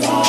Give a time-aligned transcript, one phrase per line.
[0.00, 0.25] today.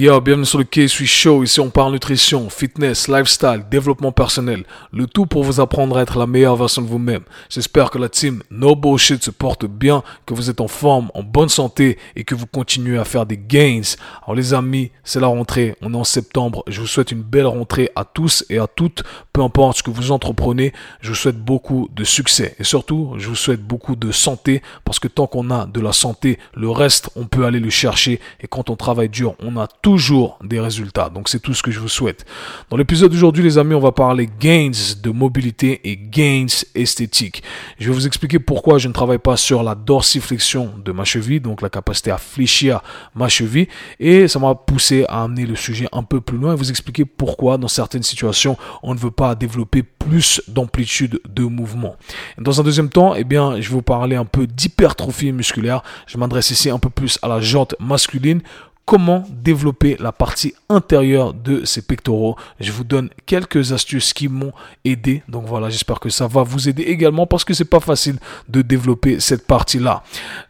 [0.00, 1.42] Yo, bienvenue sur le K-Sui Show.
[1.42, 4.64] Ici, on parle nutrition, fitness, lifestyle, développement personnel.
[4.92, 7.22] Le tout pour vous apprendre à être la meilleure version de vous-même.
[7.50, 11.24] J'espère que la team No Bullshit se porte bien, que vous êtes en forme, en
[11.24, 13.80] bonne santé et que vous continuez à faire des gains.
[14.22, 15.74] Alors, les amis, c'est la rentrée.
[15.82, 16.62] On est en septembre.
[16.68, 19.02] Je vous souhaite une belle rentrée à tous et à toutes.
[19.32, 22.54] Peu importe ce que vous entreprenez, je vous souhaite beaucoup de succès.
[22.60, 25.92] Et surtout, je vous souhaite beaucoup de santé parce que tant qu'on a de la
[25.92, 28.20] santé, le reste, on peut aller le chercher.
[28.40, 31.08] Et quand on travaille dur, on a toujours des résultats.
[31.08, 32.26] Donc c'est tout ce que je vous souhaite.
[32.68, 34.70] Dans l'épisode d'aujourd'hui, les amis, on va parler gains
[35.02, 37.42] de mobilité et gains esthétiques.
[37.78, 41.40] Je vais vous expliquer pourquoi je ne travaille pas sur la dorsiflexion de ma cheville,
[41.40, 42.82] donc la capacité à fléchir
[43.14, 43.68] ma cheville.
[43.98, 47.06] Et ça m'a poussé à amener le sujet un peu plus loin et vous expliquer
[47.06, 51.96] pourquoi dans certaines situations, on ne veut pas développer plus d'amplitude de mouvement.
[52.36, 55.82] Dans un deuxième temps, eh bien, je vais vous parler un peu d'hypertrophie musculaire.
[56.06, 58.42] Je m'adresse ici un peu plus à la jante masculine
[58.88, 62.36] comment développer la partie intérieure de ces pectoraux.
[62.58, 65.22] Je vous donne quelques astuces qui m'ont aidé.
[65.28, 68.16] Donc voilà, j'espère que ça va vous aider également parce que c'est pas facile
[68.48, 70.02] de développer cette partie-là.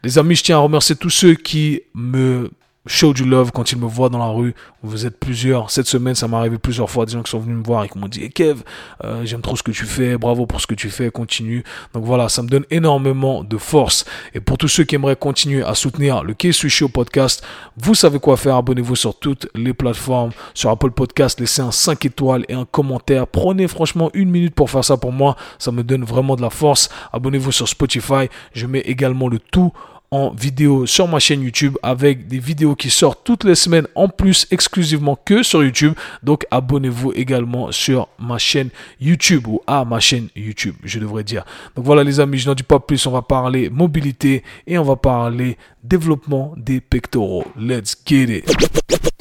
[0.05, 2.49] Les amis, je tiens à remercier tous ceux qui me
[2.85, 4.55] show du love quand ils me voient dans la rue.
[4.83, 5.69] Vous êtes plusieurs.
[5.69, 7.05] Cette semaine, ça m'est arrivé plusieurs fois.
[7.05, 8.61] Des gens qui sont venus me voir et qui m'ont dit Kev,
[9.03, 10.17] euh, j'aime trop ce que tu fais.
[10.17, 11.11] Bravo pour ce que tu fais.
[11.11, 11.63] Continue.
[11.93, 14.05] Donc voilà, ça me donne énormément de force.
[14.33, 17.43] Et pour tous ceux qui aimeraient continuer à soutenir le K Show podcast,
[17.77, 18.55] vous savez quoi faire.
[18.55, 20.31] Abonnez-vous sur toutes les plateformes.
[20.53, 23.27] Sur Apple Podcast, laissez un 5 étoiles et un commentaire.
[23.27, 25.35] Prenez franchement une minute pour faire ça pour moi.
[25.57, 26.89] Ça me donne vraiment de la force.
[27.11, 28.29] Abonnez-vous sur Spotify.
[28.53, 29.73] Je mets également le tout
[30.11, 34.07] en vidéo sur ma chaîne YouTube avec des vidéos qui sortent toutes les semaines en
[34.07, 35.93] plus exclusivement que sur YouTube.
[36.23, 41.45] Donc abonnez-vous également sur ma chaîne YouTube ou à ma chaîne YouTube, je devrais dire.
[41.75, 44.83] Donc voilà les amis, je n'en dis pas plus, on va parler mobilité et on
[44.83, 47.45] va parler développement des pectoraux.
[47.57, 49.18] Let's get it.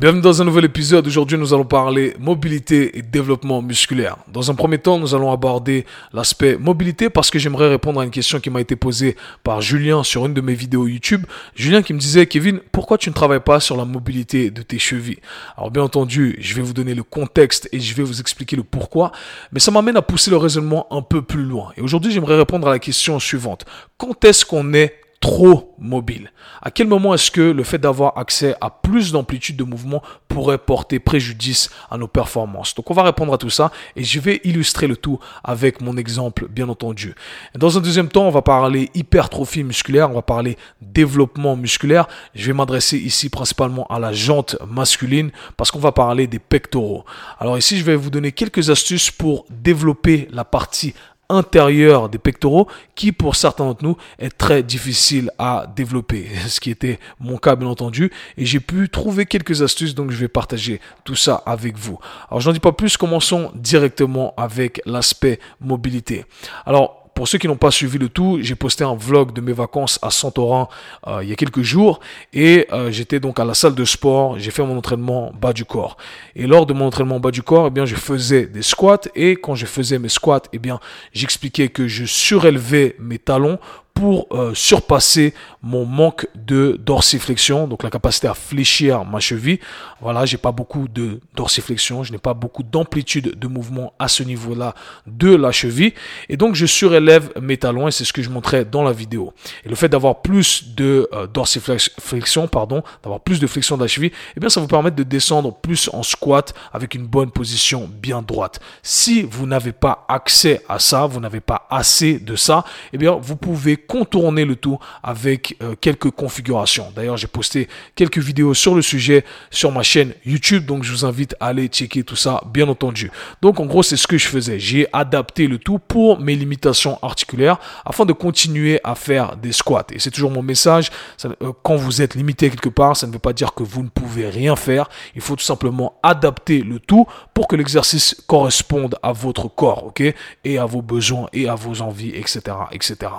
[0.00, 1.08] Bienvenue dans un nouvel épisode.
[1.08, 4.16] Aujourd'hui, nous allons parler mobilité et développement musculaire.
[4.28, 8.12] Dans un premier temps, nous allons aborder l'aspect mobilité parce que j'aimerais répondre à une
[8.12, 11.26] question qui m'a été posée par Julien sur une de mes vidéos YouTube.
[11.56, 14.78] Julien qui me disait, Kevin, pourquoi tu ne travailles pas sur la mobilité de tes
[14.78, 15.18] chevilles?
[15.56, 18.62] Alors bien entendu, je vais vous donner le contexte et je vais vous expliquer le
[18.62, 19.10] pourquoi,
[19.50, 21.72] mais ça m'amène à pousser le raisonnement un peu plus loin.
[21.76, 23.64] Et aujourd'hui, j'aimerais répondre à la question suivante.
[23.96, 28.54] Quand est-ce qu'on est trop mobile À quel moment est-ce que le fait d'avoir accès
[28.60, 32.74] à plus d'amplitude de mouvement pourrait porter préjudice à nos performances?
[32.74, 35.96] Donc on va répondre à tout ça et je vais illustrer le tout avec mon
[35.96, 37.14] exemple bien entendu.
[37.56, 42.06] Dans un deuxième temps, on va parler hypertrophie musculaire, on va parler développement musculaire.
[42.34, 47.04] Je vais m'adresser ici principalement à la jante masculine parce qu'on va parler des pectoraux.
[47.38, 50.94] Alors ici, je vais vous donner quelques astuces pour développer la partie
[51.28, 56.70] intérieur des pectoraux qui pour certains d'entre nous est très difficile à développer, ce qui
[56.70, 60.80] était mon cas bien entendu et j'ai pu trouver quelques astuces donc je vais partager
[61.04, 61.98] tout ça avec vous.
[62.30, 66.24] Alors j'en dis pas plus, commençons directement avec l'aspect mobilité.
[66.66, 69.52] Alors pour ceux qui n'ont pas suivi le tout, j'ai posté un vlog de mes
[69.52, 70.68] vacances à Santorin
[71.08, 71.98] euh, il y a quelques jours.
[72.32, 75.64] Et euh, j'étais donc à la salle de sport, j'ai fait mon entraînement bas du
[75.64, 75.96] corps.
[76.36, 79.08] Et lors de mon entraînement bas du corps, eh bien je faisais des squats.
[79.16, 80.78] Et quand je faisais mes squats, eh bien
[81.12, 83.58] j'expliquais que je surélevais mes talons
[83.98, 89.58] pour euh, surpasser mon manque de dorsiflexion, donc la capacité à fléchir ma cheville.
[90.00, 94.22] Voilà, j'ai pas beaucoup de dorsiflexion, je n'ai pas beaucoup d'amplitude de mouvement à ce
[94.22, 94.76] niveau-là
[95.08, 95.94] de la cheville,
[96.28, 99.32] et donc je surélève mes talons et c'est ce que je montrais dans la vidéo.
[99.64, 103.88] Et le fait d'avoir plus de euh, dorsiflexion, pardon, d'avoir plus de flexion de la
[103.88, 107.90] cheville, eh bien ça vous permet de descendre plus en squat avec une bonne position
[108.00, 108.60] bien droite.
[108.84, 113.18] Si vous n'avez pas accès à ça, vous n'avez pas assez de ça, eh bien
[113.20, 116.92] vous pouvez contourner le tout avec euh, quelques configurations.
[116.94, 121.04] D'ailleurs, j'ai posté quelques vidéos sur le sujet sur ma chaîne YouTube, donc je vous
[121.04, 123.10] invite à aller checker tout ça, bien entendu.
[123.42, 124.58] Donc en gros, c'est ce que je faisais.
[124.60, 129.86] J'ai adapté le tout pour mes limitations articulaires afin de continuer à faire des squats.
[129.92, 130.90] Et c'est toujours mon message,
[131.24, 133.88] euh, quand vous êtes limité quelque part, ça ne veut pas dire que vous ne
[133.88, 134.90] pouvez rien faire.
[135.14, 140.02] Il faut tout simplement adapter le tout pour que l'exercice corresponde à votre corps, ok,
[140.44, 142.40] et à vos besoins et à vos envies, etc.,
[142.72, 143.12] etc.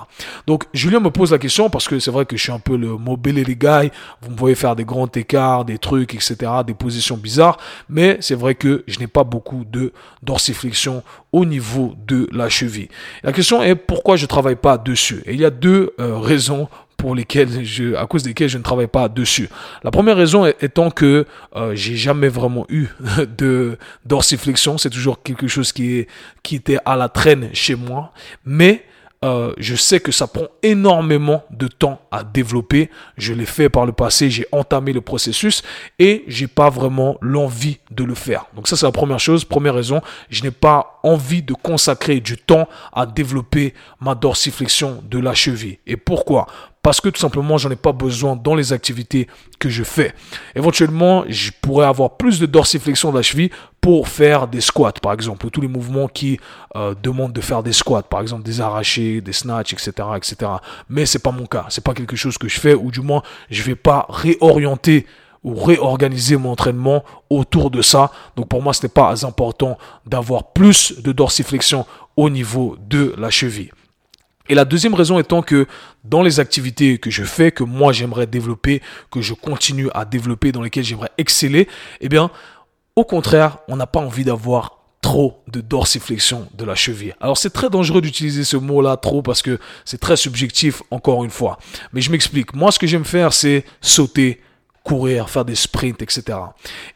[0.46, 2.58] Donc donc, Julien me pose la question parce que c'est vrai que je suis un
[2.58, 3.92] peu le mobility guy.
[4.20, 6.34] Vous me voyez faire des grands écarts, des trucs, etc.,
[6.66, 7.56] des positions bizarres.
[7.88, 9.92] Mais c'est vrai que je n'ai pas beaucoup de
[10.24, 12.88] dorsiflexion au niveau de la cheville.
[13.22, 15.22] La question est pourquoi je travaille pas dessus?
[15.24, 18.64] Et il y a deux euh, raisons pour lesquelles je, à cause desquelles je ne
[18.64, 19.48] travaille pas dessus.
[19.84, 22.88] La première raison étant que euh, j'ai jamais vraiment eu
[23.38, 24.78] de dorsiflexion.
[24.78, 26.08] C'est toujours quelque chose qui
[26.42, 28.12] qui était à la traîne chez moi,
[28.44, 28.84] mais
[29.22, 32.88] euh, je sais que ça prend énormément de temps à développer.
[33.18, 35.62] Je l'ai fait par le passé, j'ai entamé le processus
[35.98, 38.46] et j'ai pas vraiment l'envie de le faire.
[38.56, 40.00] Donc ça c'est la première chose, première raison,
[40.30, 45.78] je n'ai pas envie de consacrer du temps à développer ma dorsiflexion de la cheville.
[45.86, 46.46] Et pourquoi?
[46.82, 49.26] Parce que tout simplement j'en ai pas besoin dans les activités
[49.58, 50.14] que je fais.
[50.54, 53.50] Éventuellement, je pourrais avoir plus de dorsiflexion de la cheville
[53.80, 56.38] pour faire des squats, par exemple, tous les mouvements qui
[56.76, 60.36] euh, demandent de faire des squats, par exemple des arrachés, des snatchs, etc., etc.
[60.88, 63.22] Mais c'est pas mon cas, c'est pas quelque chose que je fais, ou du moins
[63.50, 65.06] je vais pas réorienter
[65.42, 68.10] ou réorganiser mon entraînement autour de ça.
[68.36, 71.86] Donc pour moi, ce n'est pas important d'avoir plus de dorsiflexion
[72.16, 73.70] au niveau de la cheville.
[74.50, 75.66] Et la deuxième raison étant que
[76.02, 78.82] dans les activités que je fais, que moi j'aimerais développer,
[79.12, 81.68] que je continue à développer, dans lesquelles j'aimerais exceller,
[82.00, 82.32] eh bien,
[82.96, 87.14] au contraire, on n'a pas envie d'avoir trop de dorsiflexion de la cheville.
[87.20, 91.30] Alors c'est très dangereux d'utiliser ce mot-là trop parce que c'est très subjectif encore une
[91.30, 91.56] fois.
[91.92, 92.52] Mais je m'explique.
[92.52, 94.40] Moi ce que j'aime faire c'est sauter,
[94.82, 96.38] courir, faire des sprints, etc.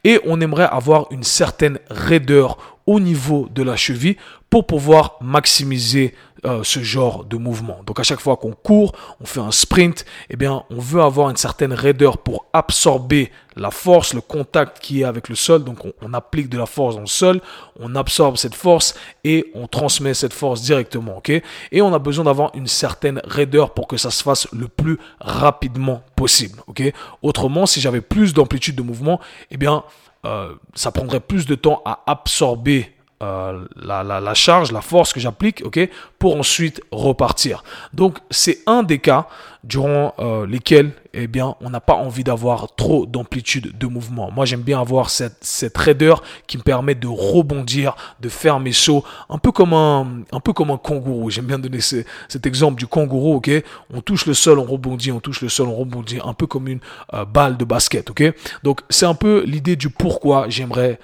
[0.03, 4.17] Et on aimerait avoir une certaine raideur au niveau de la cheville
[4.55, 6.15] pour pouvoir maximiser
[6.45, 7.81] euh, ce genre de mouvement.
[7.87, 11.29] Donc à chaque fois qu'on court, on fait un sprint, eh bien on veut avoir
[11.29, 15.65] une certaine raideur pour absorber la force, le contact qui est avec le sol.
[15.65, 17.41] Donc on, applique de la force dans le sol,
[17.81, 21.17] on absorbe cette force et on transmet cette force directement.
[21.17, 21.33] ok?
[21.73, 25.01] Et on a besoin d'avoir une certaine raideur pour que ça se fasse le plus
[25.21, 26.61] rapidement possible.
[26.69, 26.81] ok?
[27.23, 29.19] Autrement, si j'avais plus d'amplitude de mouvement,
[29.51, 29.83] eh bien
[30.25, 32.94] euh, ça prendrait plus de temps à absorber
[33.25, 35.89] euh, la, charge, la force que j'applique, ok,
[36.19, 37.65] pour ensuite repartir.
[37.93, 39.27] Donc c'est un des cas
[39.65, 44.31] durant euh, lesquels, eh bien, on n'a pas envie d'avoir trop d'amplitude de mouvement.
[44.31, 49.05] Moi, j'aime bien avoir cette, raideur qui me permet de rebondir, de faire mes sauts,
[49.31, 50.41] un peu comme un, un
[50.77, 51.31] kangourou.
[51.31, 53.51] J'aime bien donner cet exemple du kangourou, ok.
[53.93, 56.69] On touche le sol, on rebondit, on touche le sol, on rebondit, un peu comme
[56.69, 56.81] une
[57.15, 58.23] euh, balle de basket, ok.
[58.63, 60.99] Donc c'est un peu l'idée du pourquoi j'aimerais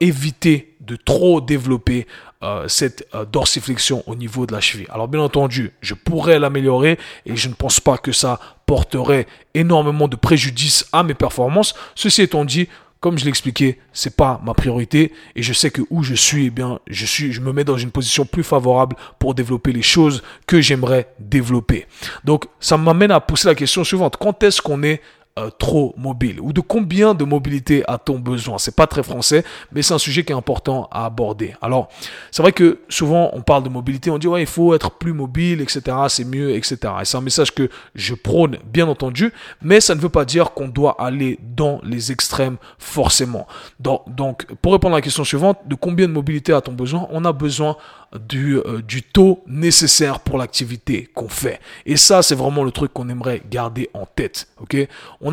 [0.00, 2.06] éviter de trop développer
[2.42, 4.86] euh, cette euh, dorsiflexion au niveau de la cheville.
[4.90, 10.06] Alors bien entendu, je pourrais l'améliorer et je ne pense pas que ça porterait énormément
[10.06, 11.74] de préjudice à mes performances.
[11.94, 12.68] Ceci étant dit,
[13.00, 16.46] comme je l'ai expliqué, c'est pas ma priorité et je sais que où je suis,
[16.46, 19.82] eh bien, je suis, je me mets dans une position plus favorable pour développer les
[19.82, 21.86] choses que j'aimerais développer.
[22.24, 24.18] Donc, ça m'amène à pousser la question suivante.
[24.18, 25.00] Quand est-ce qu'on est
[25.38, 28.58] euh, trop mobile ou de combien de mobilité a-t-on besoin?
[28.58, 31.54] C'est pas très français, mais c'est un sujet qui est important à aborder.
[31.60, 31.88] Alors,
[32.30, 35.12] c'est vrai que souvent on parle de mobilité, on dit ouais il faut être plus
[35.12, 35.96] mobile, etc.
[36.08, 36.78] C'est mieux, etc.
[37.00, 40.52] Et c'est un message que je prône, bien entendu, mais ça ne veut pas dire
[40.52, 43.46] qu'on doit aller dans les extrêmes forcément.
[43.78, 47.06] Donc, pour répondre à la question suivante, de combien de mobilité a-t-on besoin?
[47.10, 47.76] On a besoin
[48.18, 51.60] du, euh, du taux nécessaire pour l'activité qu'on fait.
[51.84, 54.48] Et ça, c'est vraiment le truc qu'on aimerait garder en tête.
[54.60, 54.76] Ok?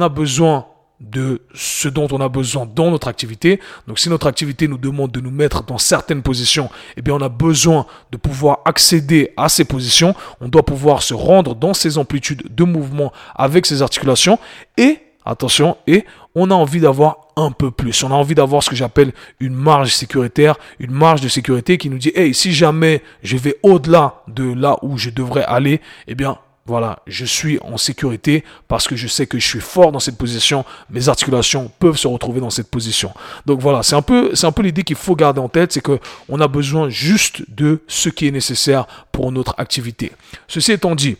[0.01, 0.65] A besoin
[0.99, 3.59] de ce dont on a besoin dans notre activité.
[3.87, 7.21] Donc si notre activité nous demande de nous mettre dans certaines positions, eh bien on
[7.21, 10.15] a besoin de pouvoir accéder à ces positions.
[10.39, 14.39] On doit pouvoir se rendre dans ces amplitudes de mouvement avec ces articulations
[14.77, 16.05] et attention et
[16.35, 18.03] on a envie d'avoir un peu plus.
[18.03, 21.89] On a envie d'avoir ce que j'appelle une marge sécuritaire, une marge de sécurité qui
[21.89, 26.15] nous dit, hey, si jamais je vais au-delà de là où je devrais aller, eh
[26.15, 29.99] bien, voilà, je suis en sécurité parce que je sais que je suis fort dans
[29.99, 30.63] cette position.
[30.89, 33.11] Mes articulations peuvent se retrouver dans cette position.
[33.45, 35.81] Donc voilà, c'est un peu, c'est un peu l'idée qu'il faut garder en tête, c'est
[35.81, 40.13] que on a besoin juste de ce qui est nécessaire pour notre activité.
[40.47, 41.17] Ceci étant dit,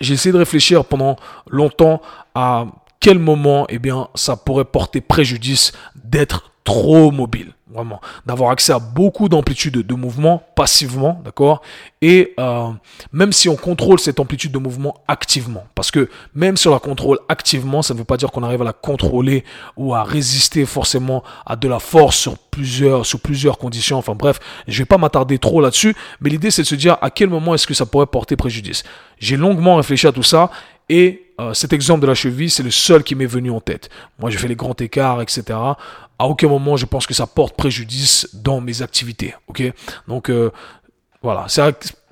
[0.00, 1.16] j'ai essayé de réfléchir pendant
[1.48, 2.02] longtemps
[2.34, 2.66] à
[3.00, 5.72] quel moment, eh bien, ça pourrait porter préjudice
[6.04, 11.62] d'être trop mobile, vraiment, d'avoir accès à beaucoup d'amplitude de mouvement passivement, d'accord?
[12.02, 12.68] Et euh,
[13.10, 16.78] même si on contrôle cette amplitude de mouvement activement, parce que même si on la
[16.78, 19.44] contrôle activement, ça ne veut pas dire qu'on arrive à la contrôler
[19.78, 23.96] ou à résister forcément à de la force sur plusieurs, sous plusieurs conditions.
[23.96, 27.08] Enfin bref, je vais pas m'attarder trop là-dessus, mais l'idée c'est de se dire à
[27.08, 28.82] quel moment est-ce que ça pourrait porter préjudice.
[29.18, 30.50] J'ai longuement réfléchi à tout ça
[30.90, 33.88] et euh, cet exemple de la cheville, c'est le seul qui m'est venu en tête.
[34.18, 35.42] Moi, je fais les grands écarts, etc.
[36.18, 39.34] À aucun moment, je pense que ça porte préjudice dans mes activités.
[39.46, 39.62] Ok?
[40.08, 40.50] Donc, euh,
[41.22, 41.46] voilà.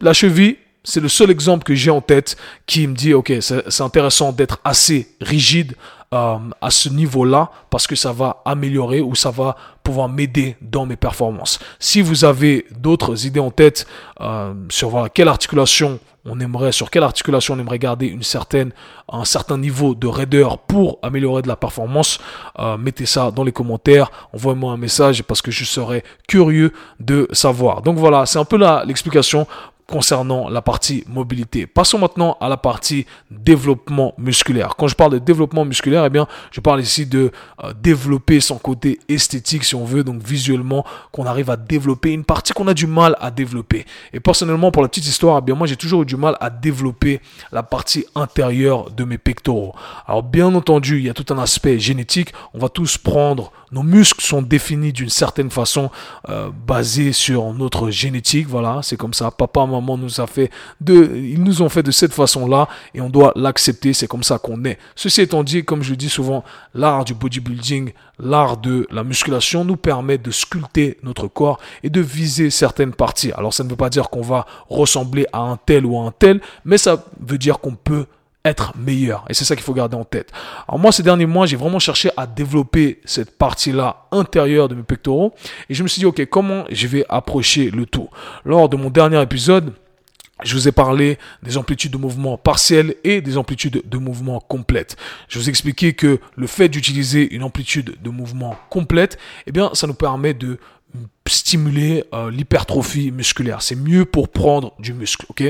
[0.00, 3.80] La cheville, c'est le seul exemple que j'ai en tête qui me dit, ok, c'est
[3.80, 5.74] intéressant d'être assez rigide
[6.14, 10.84] euh, à ce niveau-là parce que ça va améliorer ou ça va pouvoir m'aider dans
[10.84, 11.60] mes performances.
[11.78, 13.86] Si vous avez d'autres idées en tête
[14.20, 18.72] euh, sur quelle articulation on aimerait, sur quelle articulation on aimerait garder une certaine,
[19.08, 22.18] un certain niveau de raideur pour améliorer de la performance,
[22.58, 27.28] euh, mettez ça dans les commentaires, envoyez-moi un message parce que je serais curieux de
[27.30, 27.82] savoir.
[27.82, 29.46] Donc voilà, c'est un peu l'explication
[29.86, 31.66] concernant la partie mobilité.
[31.66, 34.74] Passons maintenant à la partie développement musculaire.
[34.76, 37.30] Quand je parle de développement musculaire, eh bien, je parle ici de
[37.62, 42.24] euh, développer son côté esthétique, si on veut, donc visuellement, qu'on arrive à développer une
[42.24, 43.86] partie qu'on a du mal à développer.
[44.12, 46.50] Et personnellement, pour la petite histoire, eh bien, moi, j'ai toujours eu du mal à
[46.50, 47.20] développer
[47.52, 49.74] la partie intérieure de mes pectoraux.
[50.06, 52.32] Alors, bien entendu, il y a tout un aspect génétique.
[52.54, 55.90] On va tous prendre nos muscles sont définis d'une certaine façon,
[56.28, 58.46] euh, basée sur notre génétique.
[58.48, 59.30] Voilà, c'est comme ça.
[59.30, 63.10] Papa, maman nous a fait de, ils nous ont fait de cette façon-là et on
[63.10, 63.92] doit l'accepter.
[63.92, 64.78] C'est comme ça qu'on est.
[64.94, 66.44] Ceci étant dit, comme je dis souvent,
[66.74, 72.00] l'art du bodybuilding, l'art de la musculation nous permet de sculpter notre corps et de
[72.00, 73.32] viser certaines parties.
[73.32, 76.12] Alors, ça ne veut pas dire qu'on va ressembler à un tel ou à un
[76.12, 78.06] tel, mais ça veut dire qu'on peut
[78.46, 79.24] être meilleur.
[79.28, 80.32] Et c'est ça qu'il faut garder en tête.
[80.68, 84.82] Alors moi, ces derniers mois, j'ai vraiment cherché à développer cette partie-là intérieure de mes
[84.82, 85.34] pectoraux.
[85.68, 88.08] Et je me suis dit, OK, comment je vais approcher le tout?
[88.44, 89.72] Lors de mon dernier épisode,
[90.44, 94.96] je vous ai parlé des amplitudes de mouvement partielles et des amplitudes de mouvement complètes.
[95.28, 99.70] Je vous ai expliqué que le fait d'utiliser une amplitude de mouvement complète, eh bien,
[99.72, 100.58] ça nous permet de
[101.28, 103.62] stimuler euh, l'hypertrophie musculaire.
[103.62, 105.26] C'est mieux pour prendre du muscle.
[105.28, 105.42] Ok?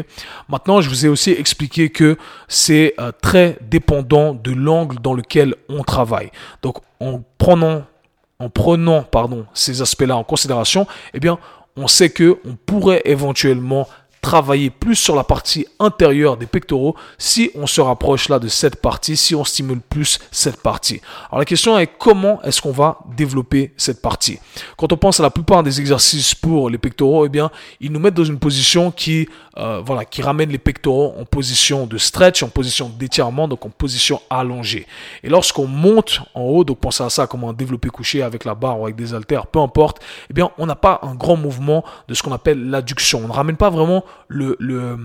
[0.48, 2.16] Maintenant, je vous ai aussi expliqué que
[2.48, 6.30] c'est euh, très dépendant de l'angle dans lequel on travaille.
[6.62, 7.84] Donc, en prenant,
[8.38, 11.38] en prenant pardon ces aspects-là en considération, eh bien,
[11.76, 13.86] on sait que on pourrait éventuellement
[14.26, 18.82] travailler plus sur la partie intérieure des pectoraux si on se rapproche là de cette
[18.82, 21.00] partie, si on stimule plus cette partie.
[21.30, 24.40] Alors la question est comment est-ce qu'on va développer cette partie?
[24.76, 28.00] Quand on pense à la plupart des exercices pour les pectoraux, eh bien, ils nous
[28.00, 29.28] mettent dans une position qui,
[29.58, 33.70] euh, voilà, qui ramène les pectoraux en position de stretch, en position d'étirement, donc en
[33.70, 34.88] position allongée.
[35.22, 38.56] Et lorsqu'on monte en haut, donc pensez à ça comme un développé couché avec la
[38.56, 41.84] barre ou avec des haltères, peu importe, eh bien, on n'a pas un grand mouvement
[42.08, 43.20] de ce qu'on appelle l'adduction.
[43.24, 44.96] On ne ramène pas vraiment le,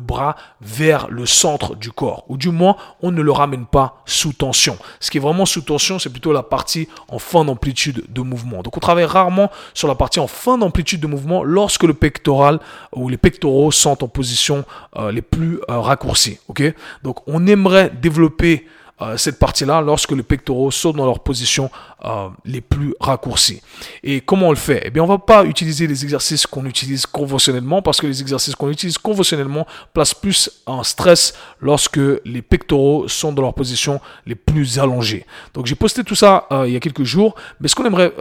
[0.00, 2.24] bras vers le centre du corps.
[2.28, 4.76] Ou du moins, on ne le ramène pas sous tension.
[5.00, 8.62] Ce qui est vraiment sous tension, c'est plutôt la partie en fin d'amplitude de mouvement.
[8.62, 12.60] Donc on travaille rarement sur la partie en fin d'amplitude de mouvement lorsque le pectoral
[12.92, 14.64] ou les pectoraux sont en position
[14.96, 16.38] euh, les plus euh, raccourcis.
[16.48, 16.62] ok?
[17.02, 18.66] Donc on aimerait développer
[19.02, 21.70] euh, cette partie-là lorsque les pectoraux sont dans leur position
[22.04, 23.60] euh, les plus raccourcis.
[24.02, 24.82] Et comment on le fait?
[24.84, 28.54] Eh bien, on va pas utiliser les exercices qu'on utilise conventionnellement parce que les exercices
[28.54, 34.34] qu'on utilise conventionnellement placent plus en stress lorsque les pectoraux sont dans leur position les
[34.34, 35.26] plus allongées.
[35.54, 38.12] Donc, j'ai posté tout ça euh, il y a quelques jours, mais ce qu'on aimerait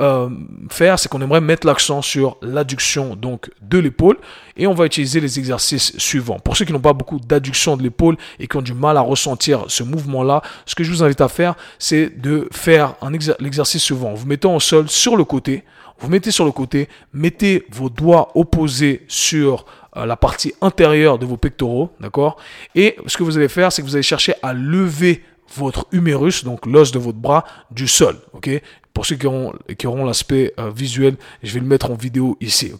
[0.70, 4.18] faire, c'est qu'on aimerait mettre l'accent sur l'adduction donc de l'épaule
[4.58, 6.40] et on va utiliser les exercices suivants.
[6.40, 9.02] Pour ceux qui n'ont pas beaucoup d'adduction de l'épaule et qui ont du mal à
[9.02, 12.96] ressentir ce mouvement-là, ce que je vous invite à faire, c'est de faire
[13.42, 14.14] l'exercice suivant.
[14.14, 15.66] Vous mettez en sol sur le côté,
[16.00, 19.66] vous mettez sur le côté, mettez vos doigts opposés sur
[19.98, 22.38] euh, la partie intérieure de vos pectoraux, d'accord?
[22.74, 25.26] Et ce que vous allez faire, c'est que vous allez chercher à lever
[25.58, 28.16] votre humérus, donc l'os de votre bras, du sol.
[28.32, 28.50] ok?
[28.94, 32.72] Pour ceux qui auront, l'aspect euh, visuel, je vais le mettre en vidéo ici,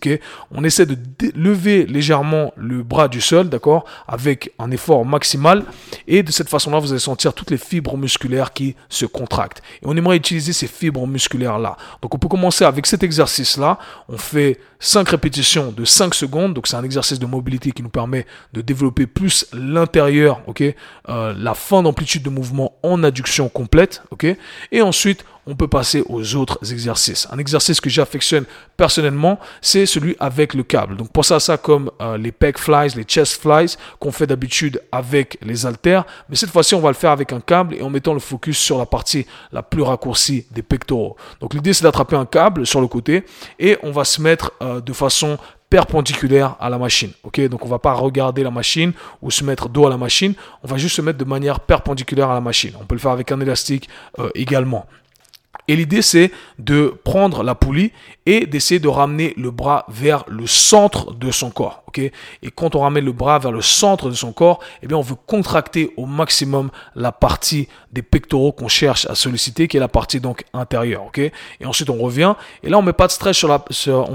[0.52, 0.98] On essaie de
[1.36, 3.86] lever légèrement le bras du sol, d'accord?
[4.08, 5.64] Avec un effort maximal.
[6.08, 9.62] Et de cette façon-là, vous allez sentir toutes les fibres musculaires qui se contractent.
[9.82, 11.78] Et on aimerait utiliser ces fibres musculaires-là.
[12.02, 13.78] Donc on peut commencer avec cet exercice-là.
[14.10, 16.54] On fait 5 répétitions de 5 secondes.
[16.54, 20.42] Donc c'est un exercice de mobilité qui nous permet de développer plus l'intérieur,
[21.10, 24.04] euh, La fin d'amplitude de mouvement en adduction complète,
[24.72, 27.28] Et ensuite, on peut passer aux autres exercices.
[27.32, 28.46] Un exercice que j'affectionne
[28.78, 30.96] personnellement, c'est celui avec le câble.
[30.98, 34.82] Donc pensez à ça comme euh, les pec flies, les chest flies qu'on fait d'habitude
[34.92, 37.90] avec les haltères, mais cette fois-ci on va le faire avec un câble et en
[37.90, 41.16] mettant le focus sur la partie la plus raccourcie des pectoraux.
[41.40, 43.26] Donc l'idée c'est d'attraper un câble sur le côté
[43.60, 45.38] et on va se mettre euh, de façon
[45.72, 47.12] perpendiculaire à la machine.
[47.24, 50.34] Ok, donc on va pas regarder la machine ou se mettre dos à la machine.
[50.64, 52.74] On va juste se mettre de manière perpendiculaire à la machine.
[52.80, 53.88] On peut le faire avec un élastique
[54.20, 54.86] euh, également.
[55.68, 57.92] Et l'idée, c'est de prendre la poulie
[58.26, 61.84] et d'essayer de ramener le bras vers le centre de son corps.
[61.98, 62.12] et
[62.56, 65.16] quand on ramène le bras vers le centre de son corps, eh bien, on veut
[65.28, 70.20] contracter au maximum la partie des pectoraux qu'on cherche à solliciter, qui est la partie
[70.20, 71.04] donc intérieure.
[71.18, 71.32] et
[71.66, 72.36] ensuite, on revient.
[72.64, 73.36] Et là, on met pas de stress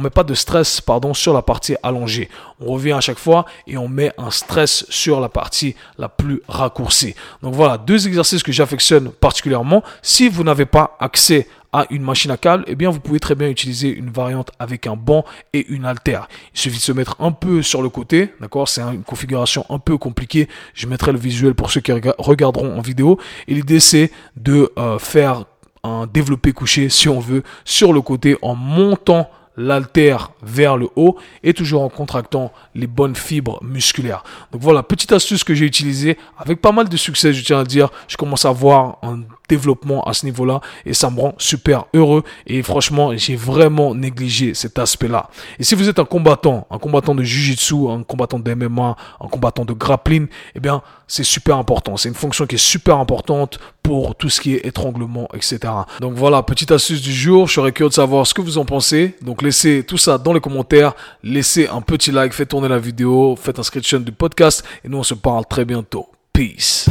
[0.01, 0.81] met pas de stress,
[1.15, 2.29] sur la partie allongée.
[2.61, 6.41] On revient à chaque fois et on met un stress sur la partie la plus
[6.49, 7.15] raccourcie.
[7.43, 9.83] Donc voilà, deux exercices que j'affectionne particulièrement.
[10.03, 13.35] Si vous n'avez pas accès à une machine à câble, eh bien vous pouvez très
[13.35, 16.29] bien utiliser une variante avec un banc et une haltère.
[16.55, 18.69] Il suffit de se mettre un peu sur le côté, d'accord?
[18.69, 20.49] C'est une configuration un peu compliquée.
[20.73, 23.19] Je mettrai le visuel pour ceux qui regarderont en vidéo.
[23.49, 25.45] Et l'idée c'est de euh, faire
[25.85, 31.17] un développé couché, si on veut, sur le côté en montant l'altère vers le haut
[31.43, 34.23] et toujours en contractant les bonnes fibres musculaires.
[34.53, 37.65] Donc voilà, petite astuce que j'ai utilisée avec pas mal de succès, je tiens à
[37.65, 37.89] dire.
[38.09, 42.23] Je commence à voir un développement à ce niveau-là et ça me rend super heureux
[42.47, 45.31] et franchement j'ai vraiment négligé cet aspect-là.
[45.59, 49.29] Et si vous êtes un combattant, un combattant de Jiu-Jitsu, un combattant de MMA, un
[49.29, 51.97] combattant de grappling, eh bien c'est super important.
[51.97, 55.59] C'est une fonction qui est super importante pour tout ce qui est étranglement, etc.
[56.01, 57.47] Donc voilà, petite astuce du jour.
[57.47, 59.15] Je serais curieux de savoir ce que vous en pensez.
[59.23, 60.95] Donc laissez tout ça dans les commentaires.
[61.23, 64.99] Laissez un petit like, faites tourner la vidéo, faites un screenshot du podcast et nous
[64.99, 66.09] on se parle très bientôt.
[66.33, 66.89] Peace.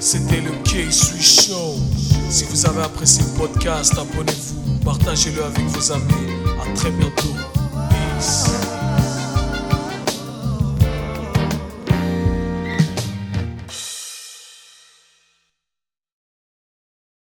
[0.00, 1.74] C'était le K-Swiss Show.
[2.30, 6.32] Si vous avez apprécié le podcast, abonnez-vous, partagez-le avec vos amis.
[6.58, 7.34] À très bientôt.
[7.90, 8.48] Peace.